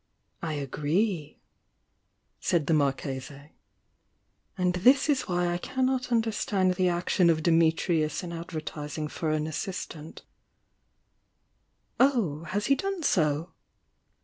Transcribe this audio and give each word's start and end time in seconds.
"I 0.41 0.53
agree!" 0.53 1.37
said 2.39 2.65
the 2.65 2.73
Marchese. 2.73 3.51
"And 4.57 4.73
this 4.77 5.07
is 5.07 5.27
why 5.27 5.53
I 5.53 5.59
cannot 5.59 6.11
understand 6.11 6.73
the 6.73 6.89
action 6.89 7.29
of 7.29 7.43
Dimitrius 7.43 8.23
in 8.23 8.33
ad 8.33 8.47
vertising 8.49 9.11
for 9.11 9.29
an 9.29 9.45
assistant" 9.45 10.23
"Oh, 11.99 12.45
has 12.45 12.65
he 12.65 12.73
done 12.73 13.03
so?" 13.03 13.53